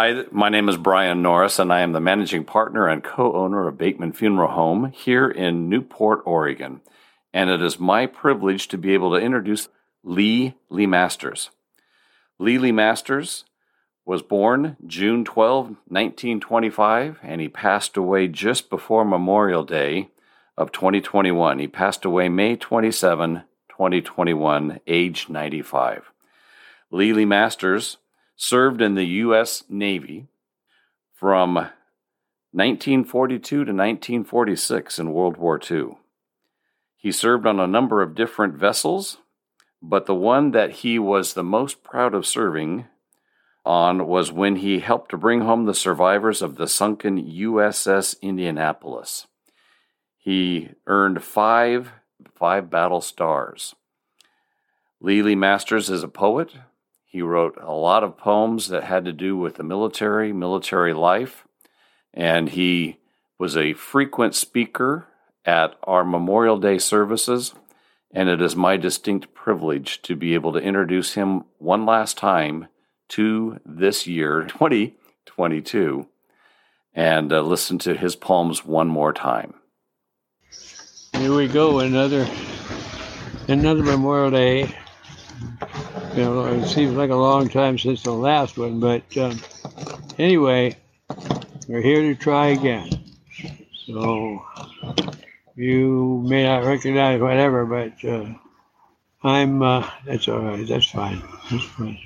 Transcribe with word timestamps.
Hi, 0.00 0.22
my 0.30 0.48
name 0.48 0.68
is 0.68 0.76
Brian 0.76 1.22
Norris, 1.22 1.58
and 1.58 1.72
I 1.72 1.80
am 1.80 1.90
the 1.90 1.98
managing 2.00 2.44
partner 2.44 2.86
and 2.86 3.02
co 3.02 3.32
owner 3.32 3.66
of 3.66 3.78
Bateman 3.78 4.12
Funeral 4.12 4.52
Home 4.52 4.92
here 4.92 5.28
in 5.28 5.68
Newport, 5.68 6.22
Oregon. 6.24 6.82
And 7.34 7.50
it 7.50 7.60
is 7.60 7.80
my 7.80 8.06
privilege 8.06 8.68
to 8.68 8.78
be 8.78 8.94
able 8.94 9.10
to 9.10 9.20
introduce 9.20 9.68
Lee 10.04 10.54
LeMasters. 10.70 11.48
Lee 12.38 12.58
LeMasters 12.58 13.42
was 14.06 14.22
born 14.22 14.76
June 14.86 15.24
12, 15.24 15.66
1925, 15.88 17.18
and 17.20 17.40
he 17.40 17.48
passed 17.48 17.96
away 17.96 18.28
just 18.28 18.70
before 18.70 19.04
Memorial 19.04 19.64
Day 19.64 20.10
of 20.56 20.70
2021. 20.70 21.58
He 21.58 21.66
passed 21.66 22.04
away 22.04 22.28
May 22.28 22.54
27, 22.54 23.42
2021, 23.68 24.78
age 24.86 25.28
95. 25.28 26.12
Lee 26.92 27.10
LeMasters 27.10 27.96
served 28.38 28.80
in 28.80 28.94
the 28.94 29.04
U.S. 29.04 29.64
Navy 29.68 30.28
from 31.12 31.56
1942 31.56 33.40
to 33.40 33.58
1946 33.58 34.98
in 35.00 35.12
World 35.12 35.36
War 35.36 35.60
II. 35.70 35.98
He 36.96 37.10
served 37.10 37.46
on 37.46 37.58
a 37.58 37.66
number 37.66 38.00
of 38.00 38.14
different 38.14 38.54
vessels, 38.54 39.18
but 39.82 40.06
the 40.06 40.14
one 40.14 40.52
that 40.52 40.70
he 40.70 41.00
was 41.00 41.34
the 41.34 41.42
most 41.42 41.82
proud 41.82 42.14
of 42.14 42.24
serving 42.24 42.86
on 43.64 44.06
was 44.06 44.30
when 44.30 44.56
he 44.56 44.78
helped 44.78 45.10
to 45.10 45.18
bring 45.18 45.40
home 45.40 45.66
the 45.66 45.74
survivors 45.74 46.40
of 46.40 46.54
the 46.54 46.68
sunken 46.68 47.20
USS 47.20 48.20
Indianapolis. 48.22 49.26
He 50.16 50.70
earned 50.86 51.24
five, 51.24 51.90
five 52.36 52.70
battle 52.70 53.00
stars. 53.00 53.74
LeMasters 55.02 55.90
is 55.90 56.04
a 56.04 56.08
poet, 56.08 56.54
he 57.10 57.22
wrote 57.22 57.56
a 57.58 57.72
lot 57.72 58.04
of 58.04 58.18
poems 58.18 58.68
that 58.68 58.84
had 58.84 59.06
to 59.06 59.14
do 59.14 59.34
with 59.34 59.54
the 59.54 59.62
military, 59.62 60.30
military 60.30 60.92
life, 60.92 61.46
and 62.12 62.50
he 62.50 62.98
was 63.38 63.56
a 63.56 63.72
frequent 63.72 64.34
speaker 64.34 65.08
at 65.42 65.74
our 65.84 66.04
Memorial 66.04 66.58
Day 66.58 66.76
services. 66.76 67.54
And 68.10 68.28
it 68.28 68.42
is 68.42 68.54
my 68.54 68.76
distinct 68.76 69.32
privilege 69.32 70.02
to 70.02 70.16
be 70.16 70.34
able 70.34 70.52
to 70.52 70.58
introduce 70.58 71.14
him 71.14 71.44
one 71.56 71.86
last 71.86 72.18
time 72.18 72.68
to 73.10 73.58
this 73.64 74.06
year, 74.06 74.44
2022, 74.48 76.06
and 76.92 77.32
uh, 77.32 77.40
listen 77.40 77.78
to 77.78 77.94
his 77.94 78.16
poems 78.16 78.66
one 78.66 78.88
more 78.88 79.14
time. 79.14 79.54
Here 81.14 81.34
we 81.34 81.48
go, 81.48 81.78
another 81.78 82.28
another 83.48 83.82
Memorial 83.82 84.30
Day 84.30 84.74
you 86.18 86.24
know, 86.24 86.46
it 86.46 86.66
seems 86.66 86.96
like 86.96 87.10
a 87.10 87.14
long 87.14 87.48
time 87.48 87.78
since 87.78 88.02
the 88.02 88.10
last 88.10 88.58
one, 88.58 88.80
but 88.80 89.16
um, 89.16 89.38
anyway, 90.18 90.76
we're 91.68 91.80
here 91.80 92.02
to 92.02 92.16
try 92.16 92.48
again. 92.48 92.90
So 93.86 94.44
you 95.54 96.24
may 96.26 96.42
not 96.42 96.64
recognize 96.64 97.20
whatever, 97.20 97.64
but 97.66 98.04
uh, 98.04 98.34
I'm. 99.22 99.62
Uh, 99.62 99.88
that's 100.04 100.26
all 100.26 100.40
right. 100.40 100.66
That's 100.66 100.90
fine. 100.90 101.22
That's 101.52 101.64
fine. 101.66 101.98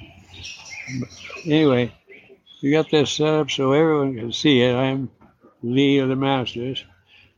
Anyway, 1.46 1.94
we 2.62 2.70
got 2.70 2.90
this 2.90 3.12
set 3.12 3.28
up 3.28 3.50
so 3.50 3.72
everyone 3.72 4.14
can 4.14 4.30
see 4.30 4.60
it. 4.60 4.74
I'm 4.74 5.10
Lee 5.62 6.00
of 6.00 6.10
the 6.10 6.16
Masters. 6.16 6.84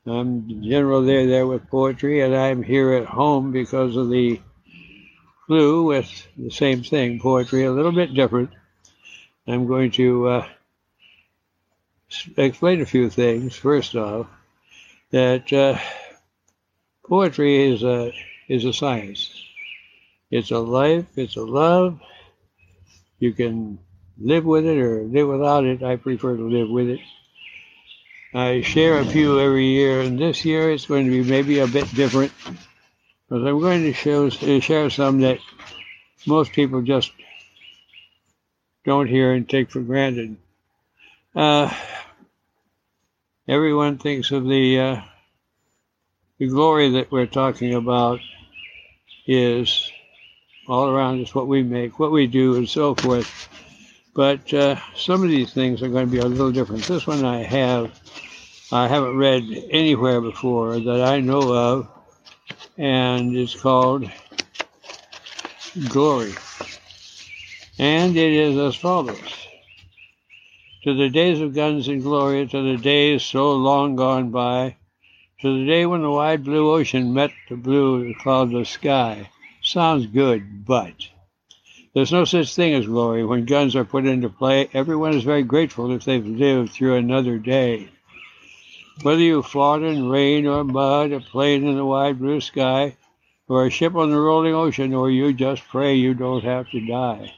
I'm 0.06 0.60
general 0.64 1.02
there 1.02 1.28
there 1.28 1.46
with 1.46 1.70
poetry, 1.70 2.22
and 2.22 2.34
I'm 2.34 2.64
here 2.64 2.94
at 2.94 3.06
home 3.06 3.52
because 3.52 3.94
of 3.94 4.10
the 4.10 4.40
flu 5.46 5.84
with 5.84 6.26
the 6.36 6.50
same 6.50 6.82
thing, 6.82 7.20
poetry, 7.20 7.64
a 7.64 7.72
little 7.72 7.92
bit 7.92 8.14
different. 8.14 8.50
I'm 9.46 9.66
going 9.66 9.90
to 9.92 10.28
uh, 10.28 10.48
explain 12.36 12.80
a 12.80 12.86
few 12.86 13.10
things. 13.10 13.56
First 13.56 13.94
off, 13.94 14.26
that 15.10 15.52
uh, 15.52 15.78
poetry 17.06 17.72
is 17.72 17.82
a 17.82 18.12
is 18.48 18.64
a 18.64 18.72
science. 18.72 19.30
It's 20.30 20.50
a 20.50 20.58
life. 20.58 21.06
It's 21.16 21.36
a 21.36 21.44
love. 21.44 22.00
You 23.18 23.32
can 23.32 23.78
live 24.18 24.44
with 24.44 24.66
it 24.66 24.78
or 24.78 25.02
live 25.02 25.28
without 25.28 25.64
it. 25.64 25.82
I 25.82 25.96
prefer 25.96 26.36
to 26.36 26.48
live 26.48 26.70
with 26.70 26.88
it. 26.88 27.00
I 28.32 28.62
share 28.62 28.98
a 28.98 29.04
few 29.04 29.38
every 29.38 29.66
year, 29.66 30.00
and 30.00 30.18
this 30.18 30.44
year 30.44 30.72
it's 30.72 30.86
going 30.86 31.04
to 31.04 31.10
be 31.10 31.22
maybe 31.22 31.60
a 31.60 31.68
bit 31.68 31.94
different 31.94 32.32
because 33.28 33.46
I'm 33.46 33.60
going 33.60 33.82
to 33.82 33.92
show, 33.92 34.28
share 34.28 34.90
some 34.90 35.20
that 35.20 35.38
most 36.26 36.52
people 36.52 36.82
just 36.82 37.12
don't 38.84 39.06
hear 39.06 39.32
and 39.32 39.48
take 39.48 39.70
for 39.70 39.80
granted. 39.80 40.36
Uh, 41.34 41.72
everyone 43.48 43.98
thinks 43.98 44.30
of 44.30 44.44
the 44.44 44.78
uh, 44.78 45.00
the 46.38 46.48
glory 46.48 46.90
that 46.90 47.10
we're 47.10 47.26
talking 47.26 47.74
about 47.74 48.20
is 49.26 49.90
all 50.68 50.88
around 50.88 51.22
us, 51.22 51.34
what 51.34 51.46
we 51.46 51.62
make, 51.62 51.98
what 51.98 52.12
we 52.12 52.26
do, 52.26 52.56
and 52.56 52.68
so 52.68 52.94
forth. 52.94 53.48
But 54.14 54.52
uh, 54.52 54.76
some 54.94 55.22
of 55.22 55.28
these 55.28 55.52
things 55.52 55.82
are 55.82 55.88
going 55.88 56.06
to 56.06 56.12
be 56.12 56.18
a 56.18 56.24
little 56.24 56.52
different. 56.52 56.84
This 56.84 57.06
one 57.06 57.24
I 57.24 57.42
have, 57.42 58.00
I 58.70 58.88
haven't 58.88 59.16
read 59.16 59.44
anywhere 59.70 60.20
before 60.20 60.78
that 60.78 61.02
I 61.02 61.20
know 61.20 61.52
of 61.52 61.93
and 62.76 63.36
it's 63.36 63.54
called 63.54 64.10
Glory. 65.88 66.34
And 67.78 68.16
it 68.16 68.32
is 68.32 68.56
as 68.56 68.76
follows 68.76 69.48
To 70.84 70.94
the 70.94 71.08
days 71.08 71.40
of 71.40 71.54
guns 71.54 71.88
and 71.88 72.02
glory, 72.02 72.46
to 72.46 72.62
the 72.62 72.82
days 72.82 73.22
so 73.22 73.52
long 73.52 73.96
gone 73.96 74.30
by, 74.30 74.76
to 75.40 75.58
the 75.58 75.66
day 75.66 75.86
when 75.86 76.02
the 76.02 76.10
wide 76.10 76.44
blue 76.44 76.72
ocean 76.72 77.12
met 77.12 77.32
the 77.48 77.56
blue 77.56 78.14
cloudless 78.14 78.70
sky. 78.70 79.30
Sounds 79.62 80.06
good, 80.06 80.64
but 80.64 80.94
there's 81.94 82.12
no 82.12 82.24
such 82.24 82.54
thing 82.54 82.74
as 82.74 82.86
glory. 82.86 83.24
When 83.24 83.44
guns 83.44 83.76
are 83.76 83.84
put 83.84 84.06
into 84.06 84.28
play, 84.28 84.68
everyone 84.72 85.14
is 85.14 85.24
very 85.24 85.42
grateful 85.42 85.92
if 85.92 86.04
they've 86.04 86.26
lived 86.26 86.72
through 86.72 86.96
another 86.96 87.38
day. 87.38 87.88
Whether 89.02 89.22
you 89.22 89.42
fought 89.42 89.82
in 89.82 90.08
rain 90.08 90.46
or 90.46 90.64
mud, 90.64 91.12
a 91.12 91.20
plane 91.20 91.66
in 91.66 91.76
the 91.76 91.84
wide 91.84 92.18
blue 92.18 92.40
sky, 92.40 92.96
or 93.48 93.66
a 93.66 93.70
ship 93.70 93.94
on 93.94 94.10
the 94.10 94.18
rolling 94.18 94.54
ocean, 94.54 94.94
or 94.94 95.10
you 95.10 95.32
just 95.32 95.66
pray 95.68 95.94
you 95.94 96.14
don't 96.14 96.44
have 96.44 96.70
to 96.70 96.80
die. 96.80 97.34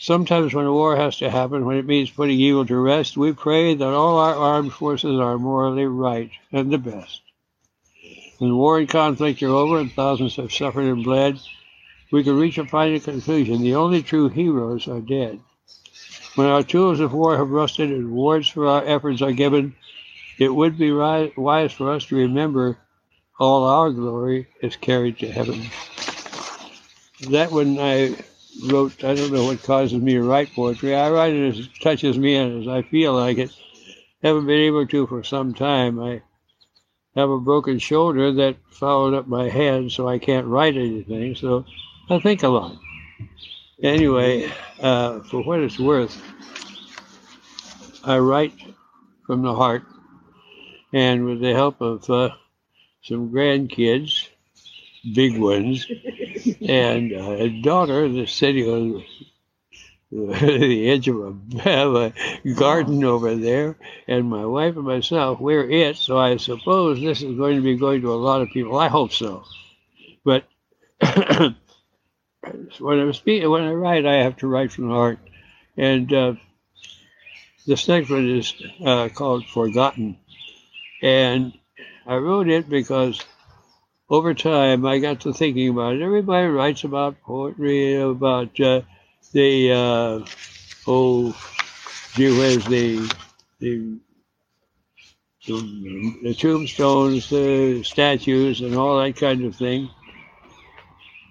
Sometimes 0.00 0.52
when 0.52 0.66
a 0.66 0.72
war 0.72 0.96
has 0.96 1.18
to 1.18 1.30
happen, 1.30 1.64
when 1.64 1.76
it 1.76 1.86
means 1.86 2.10
putting 2.10 2.40
evil 2.40 2.66
to 2.66 2.76
rest, 2.76 3.16
we 3.16 3.32
pray 3.32 3.74
that 3.74 3.94
all 3.94 4.18
our 4.18 4.34
armed 4.34 4.72
forces 4.72 5.20
are 5.20 5.38
morally 5.38 5.84
right 5.86 6.30
and 6.52 6.72
the 6.72 6.78
best. 6.78 7.20
When 8.38 8.56
war 8.56 8.78
and 8.78 8.88
conflict 8.88 9.42
are 9.42 9.48
over 9.48 9.78
and 9.78 9.92
thousands 9.92 10.36
have 10.36 10.52
suffered 10.52 10.86
and 10.86 11.04
bled, 11.04 11.38
we 12.10 12.24
can 12.24 12.38
reach 12.38 12.58
a 12.58 12.66
final 12.66 12.98
conclusion. 12.98 13.60
The 13.60 13.74
only 13.74 14.02
true 14.02 14.30
heroes 14.30 14.88
are 14.88 15.00
dead. 15.00 15.38
When 16.34 16.46
our 16.46 16.62
tools 16.62 17.00
of 17.00 17.12
war 17.12 17.36
have 17.36 17.50
rusted 17.50 17.90
and 17.90 18.06
rewards 18.06 18.48
for 18.48 18.66
our 18.66 18.84
efforts 18.84 19.20
are 19.20 19.32
given, 19.32 19.76
it 20.40 20.48
would 20.48 20.78
be 20.78 20.90
right, 20.90 21.36
wise 21.36 21.70
for 21.70 21.92
us 21.92 22.06
to 22.06 22.16
remember 22.16 22.78
all 23.38 23.64
our 23.64 23.90
glory 23.90 24.48
is 24.62 24.74
carried 24.74 25.18
to 25.18 25.30
heaven. 25.30 25.62
That 27.28 27.52
when 27.52 27.78
I 27.78 28.16
wrote, 28.66 29.04
I 29.04 29.14
don't 29.14 29.32
know 29.32 29.44
what 29.44 29.62
causes 29.62 30.00
me 30.00 30.14
to 30.14 30.22
write 30.22 30.54
poetry. 30.54 30.96
I 30.96 31.10
write 31.10 31.34
it 31.34 31.48
as 31.50 31.58
it 31.58 31.68
touches 31.82 32.18
me 32.18 32.36
and 32.36 32.62
as 32.62 32.68
I 32.68 32.80
feel 32.80 33.12
like 33.12 33.36
it. 33.36 33.50
Haven't 34.22 34.46
been 34.46 34.60
able 34.60 34.86
to 34.86 35.06
for 35.06 35.22
some 35.22 35.52
time. 35.52 36.00
I 36.00 36.22
have 37.14 37.28
a 37.28 37.38
broken 37.38 37.78
shoulder 37.78 38.32
that 38.32 38.56
followed 38.70 39.12
up 39.12 39.26
my 39.26 39.48
head, 39.48 39.90
so 39.92 40.08
I 40.08 40.18
can't 40.18 40.46
write 40.46 40.76
anything. 40.76 41.34
So 41.34 41.66
I 42.08 42.18
think 42.18 42.42
a 42.42 42.48
lot. 42.48 42.76
Anyway, 43.82 44.50
uh, 44.80 45.20
for 45.20 45.42
what 45.42 45.60
it's 45.60 45.78
worth, 45.78 46.18
I 48.04 48.18
write 48.18 48.54
from 49.26 49.42
the 49.42 49.54
heart 49.54 49.84
and 50.92 51.24
with 51.24 51.40
the 51.40 51.52
help 51.52 51.80
of 51.80 52.08
uh, 52.10 52.30
some 53.02 53.30
grandkids, 53.30 54.28
big 55.14 55.38
ones, 55.38 55.86
and 56.60 57.12
a 57.12 57.62
daughter 57.62 58.08
that's 58.08 58.32
sitting 58.32 58.68
on 58.68 59.04
the 60.10 60.90
edge 60.90 61.08
of 61.08 61.16
a, 61.16 61.82
of 61.82 61.94
a 61.96 62.12
garden 62.54 63.04
over 63.04 63.36
there, 63.36 63.76
and 64.08 64.28
my 64.28 64.44
wife 64.44 64.76
and 64.76 64.84
myself, 64.84 65.40
we're 65.40 65.70
it. 65.70 65.96
So 65.96 66.18
I 66.18 66.36
suppose 66.36 67.00
this 67.00 67.22
is 67.22 67.36
going 67.36 67.56
to 67.56 67.62
be 67.62 67.76
going 67.76 68.00
to 68.02 68.12
a 68.12 68.14
lot 68.14 68.42
of 68.42 68.48
people. 68.48 68.76
I 68.76 68.88
hope 68.88 69.12
so. 69.12 69.44
But 70.24 70.44
when 71.00 71.54
I 72.80 73.12
speak, 73.12 73.48
when 73.48 73.62
I 73.62 73.72
write, 73.72 74.04
I 74.04 74.22
have 74.22 74.36
to 74.38 74.48
write 74.48 74.72
from 74.72 74.88
the 74.88 74.94
heart, 74.94 75.18
and 75.76 76.12
uh, 76.12 76.34
this 77.66 77.86
next 77.86 78.10
one 78.10 78.28
is 78.28 78.52
uh, 78.84 79.08
called 79.10 79.46
"Forgotten," 79.46 80.18
and 81.02 81.52
I 82.06 82.16
wrote 82.16 82.48
it 82.48 82.68
because 82.68 83.24
over 84.08 84.34
time 84.34 84.84
I 84.84 84.98
got 84.98 85.20
to 85.20 85.32
thinking 85.32 85.68
about 85.68 85.94
it. 85.94 86.02
Everybody 86.02 86.46
writes 86.48 86.84
about 86.84 87.20
poetry, 87.22 87.96
about 87.96 88.58
uh, 88.60 88.82
the 89.32 89.72
uh, 89.72 90.26
oh, 90.86 91.36
gee 92.14 92.36
whiz, 92.36 92.64
the 92.66 93.12
the 93.60 93.98
the 95.46 96.34
tombstones, 96.38 97.30
the 97.30 97.82
statues, 97.82 98.60
and 98.60 98.76
all 98.76 99.00
that 99.00 99.16
kind 99.16 99.44
of 99.44 99.56
thing. 99.56 99.88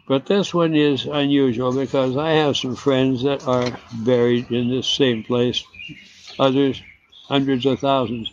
But 0.07 0.25
this 0.25 0.53
one 0.55 0.73
is 0.73 1.05
unusual 1.05 1.71
because 1.71 2.17
I 2.17 2.31
have 2.31 2.57
some 2.57 2.75
friends 2.75 3.21
that 3.23 3.47
are 3.47 3.77
buried 3.93 4.49
in 4.51 4.69
this 4.69 4.87
same 4.87 5.23
place. 5.23 5.63
Others, 6.39 6.81
hundreds 7.27 7.67
of 7.67 7.79
thousands, 7.79 8.31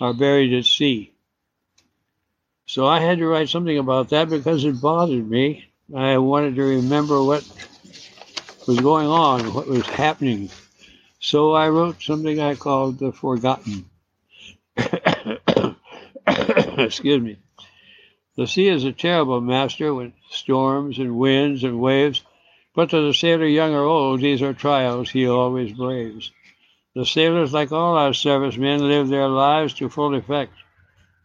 are 0.00 0.14
buried 0.14 0.52
at 0.54 0.64
sea. 0.64 1.12
So 2.66 2.86
I 2.86 3.00
had 3.00 3.18
to 3.18 3.26
write 3.26 3.48
something 3.48 3.78
about 3.78 4.10
that 4.10 4.30
because 4.30 4.64
it 4.64 4.80
bothered 4.80 5.28
me. 5.28 5.66
I 5.94 6.18
wanted 6.18 6.54
to 6.54 6.62
remember 6.62 7.22
what 7.22 7.44
was 8.66 8.80
going 8.80 9.08
on, 9.08 9.52
what 9.52 9.66
was 9.66 9.86
happening. 9.86 10.50
So 11.18 11.52
I 11.52 11.68
wrote 11.68 12.00
something 12.00 12.40
I 12.40 12.54
called 12.54 12.98
The 12.98 13.12
Forgotten. 13.12 13.84
Excuse 16.78 17.20
me. 17.20 17.36
The 18.36 18.46
sea 18.46 18.68
is 18.68 18.84
a 18.84 18.92
terrible 18.92 19.40
master 19.40 19.92
with 19.92 20.12
storms 20.30 20.98
and 20.98 21.18
winds 21.18 21.64
and 21.64 21.80
waves, 21.80 22.22
but 22.74 22.90
to 22.90 23.06
the 23.06 23.12
sailor 23.12 23.46
young 23.46 23.74
or 23.74 23.82
old, 23.82 24.20
these 24.20 24.40
are 24.42 24.54
trials 24.54 25.10
he 25.10 25.26
always 25.26 25.72
braves. 25.72 26.30
The 27.00 27.06
sailors, 27.06 27.54
like 27.54 27.72
all 27.72 27.96
our 27.96 28.12
servicemen, 28.12 28.86
live 28.86 29.08
their 29.08 29.26
lives 29.26 29.72
to 29.72 29.88
full 29.88 30.14
effect. 30.14 30.52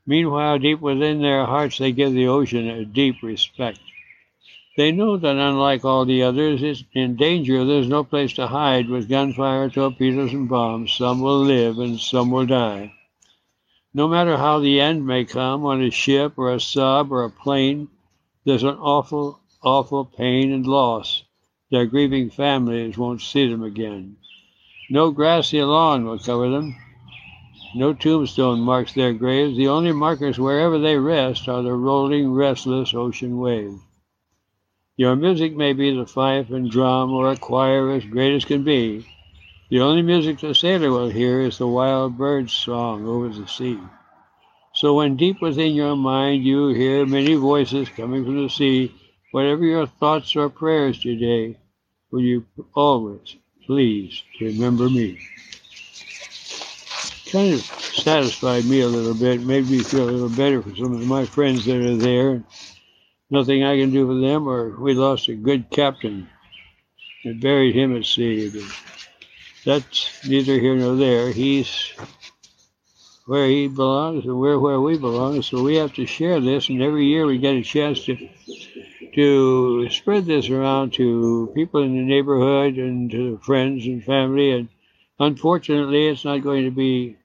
Meanwhile, 0.05 0.59
deep 0.59 0.79
within 0.79 1.21
their 1.21 1.43
hearts, 1.43 1.79
they 1.79 1.91
give 1.91 2.13
the 2.13 2.29
ocean 2.29 2.69
a 2.69 2.85
deep 2.85 3.21
respect. 3.21 3.81
They 4.77 4.93
know 4.93 5.17
that 5.17 5.35
unlike 5.35 5.83
all 5.83 6.05
the 6.05 6.23
others, 6.23 6.63
it's 6.63 6.85
in 6.93 7.17
danger. 7.17 7.65
There's 7.65 7.89
no 7.89 8.05
place 8.05 8.31
to 8.35 8.47
hide 8.47 8.87
with 8.87 9.09
gunfire, 9.09 9.69
torpedoes, 9.69 10.31
and 10.31 10.47
bombs. 10.47 10.93
Some 10.93 11.19
will 11.19 11.41
live 11.41 11.77
and 11.77 11.99
some 11.99 12.31
will 12.31 12.45
die. 12.45 12.93
No 13.93 14.07
matter 14.07 14.37
how 14.37 14.59
the 14.59 14.79
end 14.79 15.05
may 15.05 15.25
come 15.25 15.65
on 15.65 15.83
a 15.83 15.91
ship 15.91 16.37
or 16.37 16.53
a 16.53 16.61
sub 16.61 17.11
or 17.11 17.25
a 17.25 17.29
plane, 17.29 17.89
there's 18.45 18.63
an 18.63 18.77
awful, 18.77 19.41
awful 19.61 20.05
pain 20.05 20.53
and 20.53 20.65
loss. 20.65 21.25
Their 21.69 21.85
grieving 21.85 22.29
families 22.29 22.97
won't 22.97 23.19
see 23.19 23.49
them 23.49 23.61
again. 23.61 24.15
No 24.89 25.09
grassy 25.09 25.63
lawn 25.63 26.05
will 26.05 26.19
cover 26.19 26.49
them. 26.49 26.75
No 27.73 27.93
tombstone 27.93 28.59
marks 28.59 28.93
their 28.93 29.13
graves. 29.13 29.57
The 29.57 29.67
only 29.67 29.91
markers 29.91 30.37
wherever 30.37 30.77
they 30.77 30.95
rest 30.97 31.47
are 31.49 31.63
the 31.63 31.73
rolling, 31.73 32.31
restless 32.31 32.93
ocean 32.93 33.39
waves. 33.39 33.81
Your 34.95 35.15
music 35.15 35.55
may 35.55 35.73
be 35.73 35.95
the 35.95 36.05
fife 36.05 36.51
and 36.51 36.69
drum 36.69 37.11
or 37.11 37.31
a 37.31 37.35
choir 37.35 37.89
as 37.91 38.05
great 38.05 38.35
as 38.35 38.45
can 38.45 38.63
be. 38.63 39.05
The 39.69 39.81
only 39.81 40.03
music 40.03 40.39
the 40.39 40.53
sailor 40.53 40.91
will 40.91 41.09
hear 41.09 41.41
is 41.41 41.57
the 41.57 41.67
wild 41.67 42.17
bird's 42.17 42.53
song 42.53 43.07
over 43.07 43.29
the 43.29 43.47
sea. 43.47 43.79
So 44.75 44.93
when 44.93 45.17
deep 45.17 45.41
within 45.41 45.73
your 45.73 45.95
mind 45.95 46.43
you 46.43 46.67
hear 46.67 47.07
many 47.07 47.33
voices 47.33 47.89
coming 47.89 48.23
from 48.23 48.43
the 48.43 48.49
sea, 48.49 48.93
whatever 49.31 49.65
your 49.65 49.87
thoughts 49.87 50.35
or 50.35 50.49
prayers 50.49 50.99
today, 50.99 51.57
will 52.11 52.21
you 52.21 52.45
always 52.75 53.35
please 53.65 54.23
remember 54.39 54.89
me? 54.89 55.19
Kind 57.31 57.53
of 57.53 57.61
satisfied 57.61 58.65
me 58.65 58.81
a 58.81 58.87
little 58.87 59.13
bit, 59.13 59.41
made 59.41 59.69
me 59.69 59.79
feel 59.79 60.09
a 60.09 60.11
little 60.11 60.29
better 60.29 60.61
for 60.61 60.75
some 60.75 60.93
of 60.93 61.05
my 61.07 61.25
friends 61.25 61.65
that 61.65 61.77
are 61.77 61.95
there 61.95 62.43
nothing 63.29 63.63
I 63.63 63.77
can 63.77 63.91
do 63.91 64.07
for 64.07 64.15
them, 64.15 64.47
or 64.47 64.79
we 64.79 64.93
lost 64.93 65.27
a 65.27 65.35
good 65.35 65.69
captain 65.69 66.29
and 67.23 67.41
buried 67.41 67.75
him 67.75 67.95
at 67.95 68.05
sea. 68.05 68.51
That's 69.65 70.25
neither 70.27 70.59
here 70.59 70.75
nor 70.75 70.95
there. 70.95 71.31
He's 71.31 71.93
where 73.25 73.47
he 73.47 73.67
belongs 73.67 74.25
and 74.25 74.39
we're 74.39 74.59
where 74.59 74.79
we 74.79 74.97
belong. 74.97 75.41
So 75.41 75.63
we 75.63 75.75
have 75.75 75.93
to 75.93 76.05
share 76.05 76.39
this, 76.39 76.69
and 76.69 76.81
every 76.81 77.05
year 77.05 77.25
we 77.25 77.39
get 77.39 77.55
a 77.55 77.63
chance 77.63 78.05
to 78.05 78.29
to 79.15 79.89
spread 79.89 80.25
this 80.25 80.49
around 80.49 80.93
to 80.93 81.51
people 81.55 81.81
in 81.81 81.95
the 81.95 82.03
neighborhood 82.03 82.75
and 82.75 83.09
to 83.11 83.37
friends 83.37 83.85
and 83.85 84.03
family. 84.03 84.51
And 84.51 84.67
unfortunately, 85.19 86.07
it's 86.07 86.25
not 86.25 86.43
going 86.43 86.65
to 86.65 86.71
be 86.71 87.15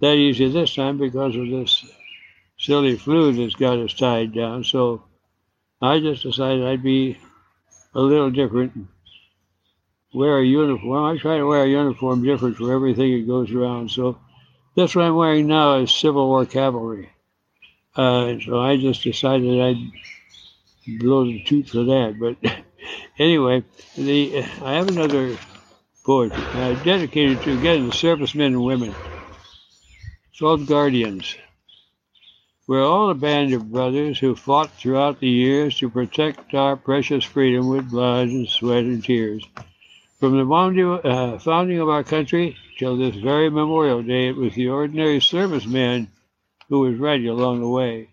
that 0.00 0.14
easy 0.14 0.48
this 0.48 0.74
time 0.74 0.98
because 0.98 1.34
of 1.34 1.48
this 1.48 1.84
silly 2.58 2.96
flu 2.96 3.32
that's 3.32 3.56
got 3.56 3.78
us 3.78 3.92
tied 3.94 4.32
down. 4.32 4.62
So 4.62 5.02
I 5.82 5.98
just 5.98 6.22
decided 6.22 6.64
I'd 6.64 6.82
be 6.82 7.18
a 7.94 8.00
little 8.00 8.30
different. 8.30 8.72
Wear 10.14 10.38
a 10.38 10.44
uniform. 10.44 11.04
I 11.04 11.18
try 11.18 11.38
to 11.38 11.46
wear 11.46 11.64
a 11.64 11.68
uniform 11.68 12.22
different 12.22 12.56
for 12.56 12.72
everything 12.72 13.12
that 13.12 13.26
goes 13.26 13.52
around. 13.52 13.90
So 13.90 14.18
this 14.76 14.94
what 14.94 15.06
I'm 15.06 15.16
wearing 15.16 15.48
now 15.48 15.78
is 15.78 15.90
Civil 15.90 16.28
War 16.28 16.46
cavalry. 16.46 17.10
Uh, 17.96 18.36
so 18.44 18.60
I 18.60 18.76
just 18.76 19.02
decided 19.02 19.60
I'd 19.60 19.90
blow 20.98 21.24
the 21.24 21.42
toot 21.42 21.68
for 21.68 21.84
that. 21.84 22.16
But 22.18 22.36
anyway, 23.18 23.64
the 23.96 24.44
I 24.62 24.74
have 24.74 24.88
another 24.88 25.36
poetry 26.04 26.48
uh, 26.54 26.74
dedicated 26.74 27.42
to 27.42 27.52
again 27.54 27.86
the 27.86 27.92
servicemen 27.92 28.54
and 28.54 28.64
women. 28.64 28.94
It's 30.30 30.40
called 30.40 30.66
Guardians. 30.66 31.36
We're 32.66 32.86
all 32.86 33.10
a 33.10 33.14
band 33.14 33.52
of 33.52 33.72
brothers 33.72 34.18
who 34.20 34.36
fought 34.36 34.70
throughout 34.70 35.18
the 35.18 35.28
years 35.28 35.76
to 35.78 35.90
protect 35.90 36.54
our 36.54 36.76
precious 36.76 37.24
freedom 37.24 37.68
with 37.68 37.90
blood 37.90 38.28
and 38.28 38.48
sweat 38.48 38.84
and 38.84 39.02
tears. 39.04 39.44
From 40.20 40.38
the 40.38 41.00
uh, 41.02 41.38
founding 41.38 41.80
of 41.80 41.88
our 41.88 42.04
country 42.04 42.56
till 42.78 42.96
this 42.96 43.16
very 43.16 43.50
Memorial 43.50 44.02
Day, 44.02 44.28
it 44.28 44.36
was 44.36 44.54
the 44.54 44.68
ordinary 44.68 45.18
serviceman 45.18 46.08
who 46.68 46.80
was 46.80 46.98
ready 46.98 47.26
along 47.26 47.60
the 47.60 47.68
way. 47.68 48.08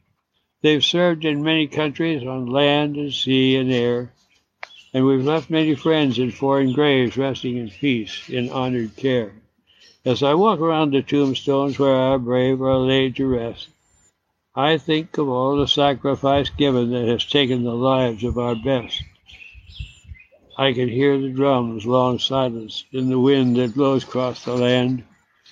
They've 0.63 0.83
served 0.83 1.23
in 1.23 1.43
many 1.43 1.67
countries 1.67 2.25
on 2.25 2.47
land 2.47 2.95
and 2.97 3.13
sea 3.13 3.57
and 3.57 3.71
air, 3.71 4.11
and 4.91 5.05
we've 5.05 5.23
left 5.23 5.51
many 5.51 5.75
friends 5.75 6.17
in 6.17 6.31
foreign 6.31 6.73
graves 6.73 7.15
resting 7.15 7.57
in 7.57 7.69
peace 7.69 8.27
in 8.27 8.49
honored 8.49 8.95
care. 8.95 9.33
As 10.03 10.23
I 10.23 10.33
walk 10.33 10.59
around 10.59 10.91
the 10.91 11.03
tombstones 11.03 11.77
where 11.77 11.95
our 11.95 12.17
brave 12.17 12.59
are 12.63 12.79
laid 12.79 13.15
to 13.17 13.27
rest, 13.27 13.69
I 14.55 14.79
think 14.79 15.19
of 15.19 15.29
all 15.29 15.57
the 15.57 15.67
sacrifice 15.67 16.49
given 16.49 16.89
that 16.89 17.07
has 17.07 17.23
taken 17.23 17.63
the 17.63 17.75
lives 17.75 18.23
of 18.23 18.39
our 18.39 18.55
best. 18.55 19.03
I 20.57 20.73
can 20.73 20.89
hear 20.89 21.19
the 21.19 21.29
drums 21.29 21.85
long 21.85 22.17
silenced 22.17 22.85
in 22.91 23.09
the 23.09 23.19
wind 23.19 23.57
that 23.57 23.75
blows 23.75 24.03
across 24.03 24.43
the 24.43 24.55
land, 24.55 25.03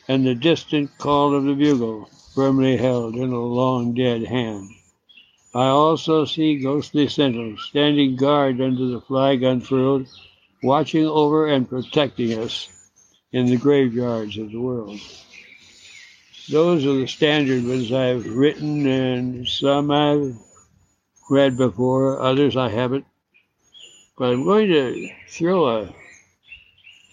and 0.08 0.26
the 0.26 0.34
distant 0.34 0.98
call 0.98 1.36
of 1.36 1.44
the 1.44 1.54
bugle 1.54 2.10
firmly 2.34 2.78
held 2.78 3.16
in 3.16 3.32
a 3.32 3.40
long 3.40 3.94
dead 3.94 4.24
hand. 4.24 4.68
I 5.56 5.68
also 5.68 6.26
see 6.26 6.60
ghostly 6.60 7.08
sentinels 7.08 7.66
standing 7.70 8.18
guard 8.18 8.62
under 8.62 8.86
the 8.88 9.02
flag 9.02 9.42
unfurled, 9.42 10.08
watching 10.62 11.08
over 11.08 11.48
and 11.48 11.68
protecting 11.68 12.38
us 12.38 12.70
in 13.32 13.48
the 13.48 13.58
graveyards 13.58 14.38
of 14.38 14.52
the 14.52 14.60
world 14.60 15.00
those 16.50 16.86
are 16.86 16.94
the 16.94 17.08
standard 17.08 17.64
ones 17.64 17.92
I've 17.92 18.26
written, 18.26 18.86
and 18.86 19.48
some 19.48 19.90
I've 19.90 20.38
read 21.30 21.58
before, 21.58 22.22
others 22.22 22.56
I 22.56 22.70
haven't. 22.70 23.06
But 24.18 24.34
I'm 24.34 24.44
going 24.44 24.68
to 24.68 25.10
throw 25.28 25.68
a 25.68 25.96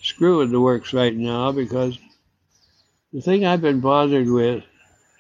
screw 0.03 0.43
in 0.43 0.53
the 0.53 0.61
works 0.61 0.93
right 0.93 1.15
now 1.15 1.53
because 1.53 1.99
the 3.13 3.23
thing 3.23 3.45
I've 3.47 3.63
been 3.63 3.81
bothered 3.81 4.29
with 4.29 4.65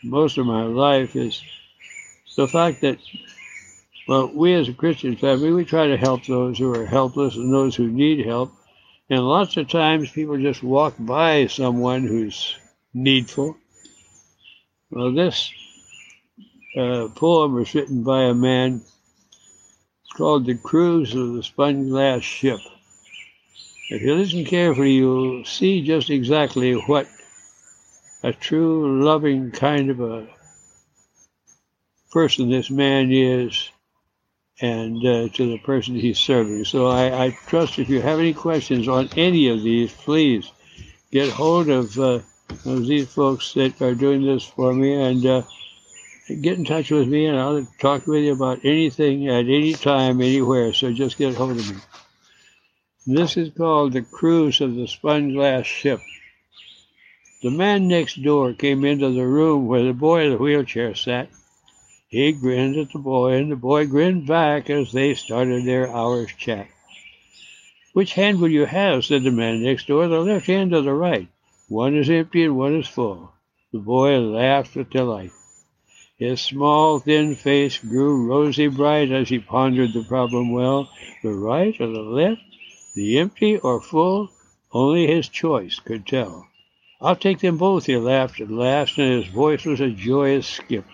most 0.05 0.37
of 0.37 0.47
my 0.47 0.64
life 0.64 1.17
is 1.17 1.43
the 2.37 2.49
fact 2.49 2.81
that, 2.81 2.99
well, 4.09 4.31
we 4.35 4.55
as 4.55 4.69
a 4.69 4.75
Christian 4.75 5.17
family, 5.17 5.53
we 5.53 5.65
try 5.65 5.87
to 5.87 5.97
help 5.97 6.25
those 6.25 6.59
who 6.59 6.75
are 6.75 6.87
helpless 6.87 7.37
and 7.37 7.53
those 7.53 7.77
who 7.77 7.89
need 7.89 8.27
help. 8.27 8.53
And 9.11 9.21
lots 9.21 9.57
of 9.57 9.69
times 9.69 10.11
people 10.11 10.39
just 10.39 10.62
walk 10.62 10.95
by 10.99 11.47
someone 11.47 12.07
who's 12.07 12.57
needful 12.95 13.57
well, 14.93 15.11
this 15.11 15.51
uh, 16.77 17.09
poem 17.15 17.55
was 17.55 17.75
written 17.75 18.03
by 18.03 18.25
a 18.25 18.35
man 18.35 18.83
It's 20.05 20.12
called 20.12 20.45
The 20.45 20.55
Cruise 20.55 21.15
of 21.15 21.33
the 21.33 21.43
Spun 21.43 21.89
Glass 21.89 22.23
Ship. 22.23 22.61
If 23.89 24.03
you 24.03 24.15
listen 24.15 24.45
carefully, 24.45 24.93
you'll 24.93 25.47
see 25.47 25.81
just 25.83 26.11
exactly 26.11 26.75
what 26.75 27.09
a 28.23 28.35
true, 28.35 29.03
loving 29.03 29.51
kind 29.51 29.89
of 29.89 30.01
a 30.01 30.29
person 32.12 32.50
this 32.50 32.71
man 32.71 33.11
is 33.11 33.71
and 34.61 35.04
uh, 35.04 35.28
to 35.31 35.50
the 35.50 35.59
person 35.59 35.95
he's 35.95 36.19
serving. 36.19 36.64
So 36.64 36.87
I, 36.87 37.25
I, 37.25 37.31
trust 37.47 37.78
if 37.78 37.88
you 37.88 38.00
have 38.00 38.21
any 38.21 38.35
questions 38.35 38.87
on 38.87 39.09
any 39.16 39.49
of 39.49 39.62
these, 39.62 39.92
please 39.92 40.50
get 41.11 41.31
hold 41.31 41.69
of, 41.69 41.99
uh, 41.99 42.21
of 42.64 42.87
these 42.87 43.12
folks 43.12 43.54
that 43.54 43.81
are 43.83 43.95
doing 43.95 44.23
this 44.25 44.45
for 44.45 44.73
me 44.73 44.95
and 44.95 45.26
uh, 45.26 45.42
get 46.40 46.59
in 46.59 46.64
touch 46.64 46.90
with 46.90 47.09
me 47.09 47.26
and 47.26 47.38
I'll 47.38 47.66
talk 47.78 48.07
with 48.07 48.23
you 48.23 48.33
about 48.33 48.64
anything 48.64 49.28
at 49.28 49.47
any 49.47 49.73
time, 49.73 50.21
anywhere. 50.21 50.73
So 50.75 50.92
just 50.92 51.19
get 51.19 51.35
hold 51.35 51.59
of 51.59 51.71
me. 51.71 51.81
This 53.07 53.37
is 53.37 53.50
called 53.57 53.95
the 53.95 54.02
cruise 54.02 54.61
of 54.61 54.76
the 54.76 54.87
spun 54.87 55.35
glass 55.35 55.66
ship. 55.66 56.00
The 57.42 57.50
man 57.50 57.88
next 57.88 58.23
door 58.23 58.52
came 58.52 58.85
into 58.85 59.11
the 59.11 59.26
room 59.26 59.66
where 59.66 59.83
the 59.83 59.92
boy 59.92 60.26
in 60.26 60.31
the 60.31 60.38
wheelchair 60.38 60.95
sat. 60.95 61.28
He 62.12 62.33
grinned 62.33 62.76
at 62.76 62.92
the 62.92 62.99
boy, 62.99 63.37
and 63.37 63.50
the 63.50 63.57
boy 63.57 63.87
grinned 63.87 64.26
back 64.26 64.69
as 64.69 64.92
they 64.92 65.14
started 65.14 65.64
their 65.64 65.90
hour's 65.90 66.31
chat. 66.37 66.69
Which 67.95 68.12
hand 68.12 68.38
will 68.38 68.50
you 68.50 68.66
have? 68.66 69.07
said 69.07 69.23
the 69.23 69.31
man 69.31 69.62
next 69.62 69.87
door, 69.87 70.07
the 70.07 70.21
left 70.21 70.47
hand 70.47 70.75
or 70.75 70.83
the 70.83 70.92
right? 70.92 71.28
One 71.71 71.97
is 71.97 72.11
empty 72.11 72.45
and 72.45 72.59
one 72.59 72.75
is 72.75 72.87
full. 72.87 73.33
The 73.73 73.78
boy 73.78 74.19
laughed 74.19 74.76
with 74.76 74.90
delight. 74.90 75.31
His 76.19 76.42
small, 76.42 76.99
thin 76.99 77.35
face 77.35 77.78
grew 77.78 78.26
rosy 78.26 78.69
bright 78.69 79.11
as 79.11 79.31
he 79.31 79.38
pondered 79.38 79.95
the 79.95 80.04
problem 80.04 80.52
well. 80.52 80.90
The 81.23 81.33
right 81.33 81.75
or 81.81 81.87
the 81.87 82.02
left? 82.02 82.42
The 82.95 83.21
empty 83.21 83.57
or 83.57 83.81
full? 83.81 84.31
Only 84.71 85.07
his 85.07 85.31
choice 85.31 85.81
could 85.81 86.07
tell. 86.07 86.47
I'll 87.00 87.16
take 87.16 87.38
them 87.38 87.57
both, 87.57 87.87
he 87.87 87.97
laughed 87.97 88.38
at 88.38 88.50
last, 88.50 88.99
and 88.99 89.25
his 89.25 89.33
voice 89.33 89.64
was 89.64 89.81
a 89.81 89.88
joyous 89.88 90.47
skip. 90.47 90.85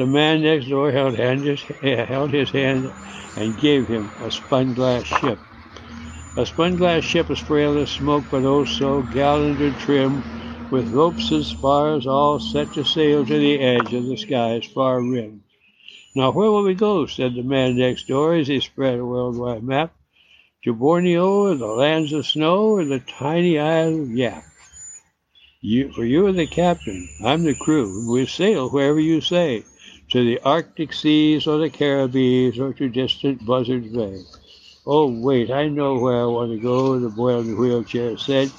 The 0.00 0.06
man 0.06 0.40
next 0.40 0.70
door 0.70 0.90
held, 0.92 1.18
his, 1.18 1.60
held 1.60 2.30
his 2.30 2.50
hand 2.52 2.90
and 3.36 3.54
gave 3.54 3.86
him 3.86 4.10
a 4.18 4.30
spun 4.30 4.72
glass 4.72 5.04
ship. 5.04 5.38
A 6.38 6.46
spun 6.46 6.76
glass 6.76 7.04
ship 7.04 7.30
is 7.30 7.38
frail 7.38 7.76
as 7.76 7.90
smoke, 7.90 8.24
but 8.30 8.42
oh 8.46 8.64
so 8.64 9.02
gallant 9.02 9.60
and 9.60 9.76
trim, 9.76 10.24
with 10.70 10.88
ropes 10.88 11.30
and 11.32 11.44
spars 11.44 12.06
all 12.06 12.38
set 12.38 12.72
to 12.72 12.82
sail 12.82 13.26
to 13.26 13.38
the 13.38 13.60
edge 13.60 13.92
of 13.92 14.06
the 14.06 14.16
sky's 14.16 14.64
far 14.64 15.02
rim. 15.02 15.42
Now 16.14 16.30
where 16.30 16.50
will 16.50 16.62
we 16.62 16.72
go? 16.72 17.04
said 17.04 17.34
the 17.34 17.42
man 17.42 17.76
next 17.76 18.08
door 18.08 18.32
as 18.32 18.48
he 18.48 18.58
spread 18.60 18.98
a 18.98 19.04
worldwide 19.04 19.64
map. 19.64 19.94
To 20.64 20.72
Borneo 20.72 21.42
or 21.42 21.54
the 21.56 21.66
lands 21.66 22.14
of 22.14 22.26
snow 22.26 22.70
or 22.70 22.86
the 22.86 23.00
tiny 23.00 23.58
isle 23.58 24.00
of 24.04 24.10
Yap. 24.10 24.46
You, 25.60 25.92
for 25.92 26.06
you 26.06 26.24
are 26.24 26.32
the 26.32 26.46
captain, 26.46 27.06
I'm 27.22 27.44
the 27.44 27.54
crew. 27.54 28.10
We 28.10 28.24
sail 28.24 28.70
wherever 28.70 28.98
you 28.98 29.20
say, 29.20 29.66
to 30.10 30.24
the 30.24 30.40
Arctic 30.44 30.92
seas 30.92 31.46
or 31.46 31.58
the 31.58 31.70
Caribbees 31.70 32.58
or 32.58 32.72
to 32.74 32.88
distant 32.88 33.46
Buzzards 33.46 33.86
Bay. 33.88 34.24
Oh, 34.84 35.08
wait, 35.08 35.50
I 35.50 35.68
know 35.68 35.98
where 35.98 36.22
I 36.22 36.26
want 36.26 36.50
to 36.50 36.58
go, 36.58 36.98
the 36.98 37.08
boy 37.08 37.38
in 37.38 37.50
the 37.50 37.56
wheelchair 37.56 38.16
said. 38.16 38.50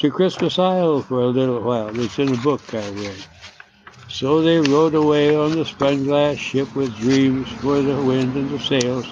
To 0.00 0.10
Christmas 0.10 0.58
Isle 0.58 1.02
for 1.02 1.20
a 1.20 1.28
little 1.28 1.60
while. 1.62 1.98
It's 1.98 2.18
in 2.18 2.34
a 2.34 2.36
book 2.42 2.62
I 2.74 2.88
read. 2.88 3.24
So 4.08 4.42
they 4.42 4.58
rowed 4.58 4.94
away 4.94 5.34
on 5.34 5.56
the 5.56 5.64
spun 5.64 6.04
glass 6.04 6.38
ship 6.38 6.74
with 6.74 6.94
dreams 6.98 7.48
for 7.48 7.80
the 7.80 8.02
wind 8.02 8.36
and 8.36 8.50
the 8.50 8.58
sails, 8.58 9.06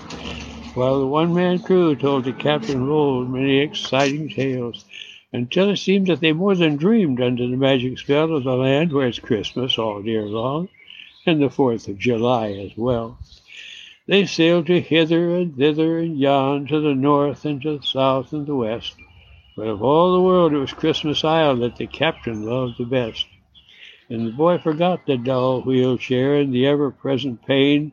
while 0.75 1.01
the 1.01 1.07
one-man 1.07 1.61
crew 1.61 1.97
told 1.97 2.25
the 2.25 2.33
captain 2.33 2.89
old 2.89 3.31
many 3.31 3.61
exciting 3.61 4.29
tales 4.29 4.85
until 5.33 5.71
it 5.71 5.77
seemed 5.77 6.09
that 6.09 6.21
they 6.21 6.33
more 6.33 6.55
than 6.55 6.77
dreamed 6.77 7.23
under 7.23 7.47
the 7.47 7.57
magic 7.57 7.99
spell 7.99 8.37
of 8.37 8.45
the 8.45 8.55
land 8.55 8.93
where 8.93 9.07
it's 9.07 9.19
Christmas 9.19 9.79
all 9.79 10.05
year 10.05 10.27
long, 10.27 10.69
and 11.27 11.43
the 11.43 11.51
Fourth 11.51 11.89
of 11.89 11.99
July 11.99 12.53
as 12.53 12.77
well. 12.77 13.19
They 14.07 14.27
sailed 14.27 14.67
to 14.67 14.81
hither 14.81 15.37
and 15.37 15.57
thither 15.57 15.99
and 15.99 16.19
yon, 16.19 16.67
to 16.67 16.81
the 16.81 16.95
north 16.95 17.45
and 17.45 17.61
to 17.63 17.79
the 17.79 17.85
south 17.85 18.33
and 18.33 18.47
the 18.47 18.57
west. 18.57 18.97
But 19.57 19.69
of 19.69 19.83
all 19.83 20.15
the 20.15 20.23
world, 20.23 20.53
it 20.53 20.59
was 20.59 20.73
Christmas 20.73 21.23
Isle 21.25 21.57
that 21.57 21.77
the 21.77 21.87
captain 21.87 22.45
loved 22.45 22.79
the 22.79 22.85
best. 22.85 23.27
And 24.09 24.27
the 24.27 24.33
boy 24.33 24.59
forgot 24.59 25.07
the 25.07 25.17
dull 25.17 25.63
wheelchair 25.63 26.37
and 26.37 26.53
the 26.53 26.67
ever-present 26.67 27.47
pain 27.47 27.93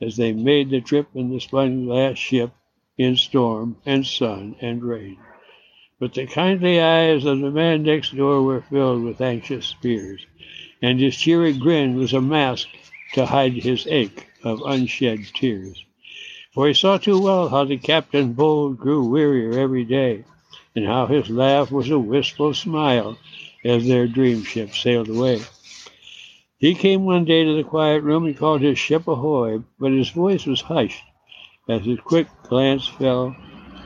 as 0.00 0.16
they 0.16 0.32
made 0.32 0.70
the 0.70 0.80
trip 0.80 1.08
in 1.14 1.30
the 1.30 1.40
splendid 1.40 1.88
last 1.88 2.18
ship 2.18 2.52
in 2.96 3.16
storm 3.16 3.76
and 3.86 4.06
sun 4.06 4.54
and 4.60 4.82
rain. 4.82 5.18
But 5.98 6.14
the 6.14 6.26
kindly 6.26 6.80
eyes 6.80 7.24
of 7.24 7.40
the 7.40 7.50
man 7.50 7.82
next 7.82 8.14
door 8.16 8.42
were 8.42 8.60
filled 8.60 9.02
with 9.02 9.20
anxious 9.20 9.74
fears, 9.82 10.24
and 10.82 11.00
his 11.00 11.16
cheery 11.16 11.52
grin 11.52 11.96
was 11.96 12.12
a 12.12 12.20
mask 12.20 12.68
to 13.12 13.26
hide 13.26 13.52
his 13.52 13.86
ache 13.88 14.26
of 14.44 14.62
unshed 14.64 15.34
tears. 15.34 15.84
For 16.54 16.68
he 16.68 16.74
saw 16.74 16.98
too 16.98 17.18
well 17.18 17.48
how 17.48 17.64
the 17.64 17.76
captain 17.76 18.32
bold 18.32 18.78
grew 18.78 19.04
wearier 19.04 19.58
every 19.58 19.84
day, 19.84 20.24
and 20.74 20.86
how 20.86 21.06
his 21.06 21.28
laugh 21.28 21.70
was 21.70 21.90
a 21.90 21.98
wistful 21.98 22.54
smile 22.54 23.18
as 23.64 23.86
their 23.86 24.06
dream 24.06 24.44
ship 24.44 24.74
sailed 24.74 25.08
away. 25.08 25.40
He 26.58 26.74
came 26.74 27.04
one 27.04 27.24
day 27.24 27.44
to 27.44 27.54
the 27.54 27.64
quiet 27.64 28.02
room 28.02 28.24
and 28.26 28.36
called 28.36 28.62
his 28.62 28.78
ship 28.78 29.06
ahoy, 29.06 29.60
but 29.78 29.92
his 29.92 30.10
voice 30.10 30.46
was 30.46 30.60
hushed 30.60 31.04
as 31.68 31.84
his 31.84 32.00
quick 32.00 32.26
glance 32.48 32.88
fell 32.88 33.36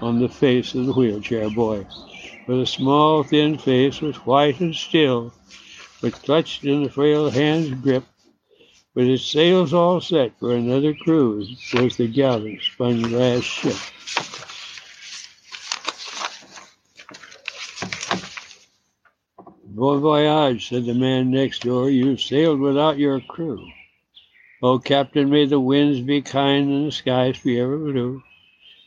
on 0.00 0.20
the 0.20 0.28
face 0.28 0.74
of 0.74 0.86
the 0.86 0.92
wheelchair 0.92 1.50
boy. 1.50 1.86
For 2.46 2.56
the 2.56 2.66
small, 2.66 3.22
thin 3.22 3.58
face 3.58 4.00
was 4.00 4.16
white 4.26 4.60
and 4.60 4.74
still, 4.74 5.32
but 6.02 6.12
clutched 6.14 6.64
in 6.64 6.82
the 6.82 6.90
frail 6.90 7.30
hand's 7.30 7.70
grip. 7.80 8.04
With 8.92 9.06
its 9.06 9.24
sails 9.24 9.72
all 9.72 10.00
set 10.00 10.38
for 10.38 10.52
another 10.52 10.92
cruise 10.94 11.48
was 11.72 11.96
the 11.96 12.08
gallant 12.08 12.60
spun 12.60 13.02
glass 13.02 13.44
ship. 13.44 13.76
Bon 19.64 20.00
voyage, 20.00 20.68
said 20.68 20.84
the 20.84 20.94
man 20.94 21.30
next 21.30 21.62
door. 21.62 21.88
You've 21.88 22.20
sailed 22.20 22.60
without 22.60 22.98
your 22.98 23.20
crew. 23.20 23.66
Oh, 24.62 24.78
Captain, 24.78 25.30
may 25.30 25.46
the 25.46 25.58
winds 25.58 26.00
be 26.00 26.20
kind 26.20 26.68
and 26.68 26.86
the 26.88 26.92
skies 26.92 27.40
be 27.40 27.58
ever 27.58 27.78
blue. 27.78 28.22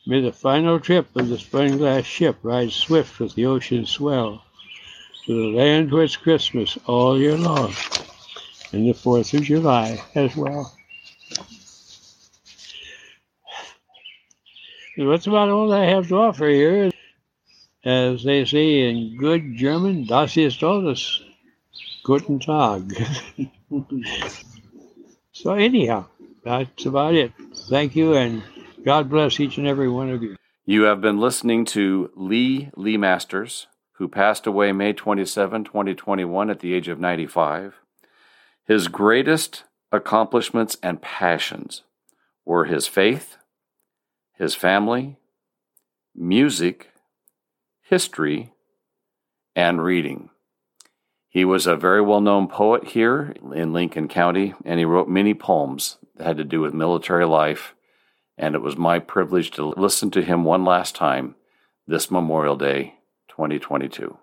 May 0.05 0.21
the 0.21 0.31
final 0.31 0.79
trip 0.79 1.15
of 1.15 1.29
the 1.29 1.39
spun 1.39 1.77
glass 1.77 2.05
ship 2.05 2.37
ride 2.43 2.71
swift 2.71 3.19
with 3.19 3.33
the 3.35 3.47
ocean 3.47 3.85
swell 3.85 4.44
to 5.25 5.33
the 5.33 5.57
land 5.57 5.91
where 5.91 6.03
it's 6.03 6.15
Christmas 6.15 6.77
all 6.85 7.19
year 7.19 7.35
long, 7.35 7.73
and 8.71 8.87
the 8.87 8.93
4th 8.93 9.33
of 9.33 9.43
July 9.43 9.99
as 10.13 10.35
well. 10.35 10.71
that's 14.97 15.27
about 15.27 15.49
all 15.49 15.73
I 15.73 15.85
have 15.85 16.07
to 16.09 16.15
offer 16.15 16.47
here. 16.47 16.91
As 17.83 18.23
they 18.23 18.45
say 18.45 18.89
in 18.89 19.17
good 19.17 19.55
German, 19.55 20.05
das 20.05 20.37
ist 20.37 20.63
alles. 20.63 21.21
Guten 22.03 22.39
Tag. 22.39 22.95
so 25.31 25.53
anyhow, 25.53 26.05
that's 26.43 26.85
about 26.85 27.15
it. 27.15 27.31
Thank 27.69 27.95
you 27.95 28.15
and 28.15 28.43
God 28.85 29.09
bless 29.09 29.39
each 29.39 29.57
and 29.57 29.67
every 29.67 29.89
one 29.89 30.09
of 30.11 30.21
you. 30.23 30.35
You 30.65 30.83
have 30.83 31.01
been 31.01 31.19
listening 31.19 31.65
to 31.65 32.11
Lee 32.15 32.69
LeMasters, 32.75 33.65
who 33.97 34.07
passed 34.07 34.45
away 34.45 34.71
May 34.71 34.93
27, 34.93 35.63
2021, 35.63 36.49
at 36.49 36.59
the 36.59 36.73
age 36.73 36.87
of 36.87 36.99
95. 36.99 37.75
His 38.65 38.87
greatest 38.87 39.63
accomplishments 39.91 40.77
and 40.81 41.01
passions 41.01 41.83
were 42.45 42.65
his 42.65 42.87
faith, 42.87 43.37
his 44.33 44.55
family, 44.55 45.17
music, 46.13 46.91
history, 47.81 48.51
and 49.55 49.83
reading. 49.83 50.29
He 51.29 51.45
was 51.45 51.67
a 51.67 51.75
very 51.75 52.01
well 52.01 52.21
known 52.21 52.47
poet 52.47 52.89
here 52.89 53.33
in 53.53 53.73
Lincoln 53.73 54.07
County, 54.07 54.53
and 54.63 54.79
he 54.79 54.85
wrote 54.85 55.07
many 55.07 55.33
poems 55.33 55.97
that 56.15 56.27
had 56.27 56.37
to 56.37 56.43
do 56.43 56.61
with 56.61 56.73
military 56.73 57.25
life 57.25 57.75
and 58.37 58.55
it 58.55 58.61
was 58.61 58.77
my 58.77 58.99
privilege 58.99 59.51
to 59.51 59.65
listen 59.77 60.11
to 60.11 60.21
him 60.21 60.43
one 60.43 60.65
last 60.65 60.95
time 60.95 61.35
this 61.87 62.11
Memorial 62.11 62.55
Day 62.55 62.94
2022. 63.37 64.17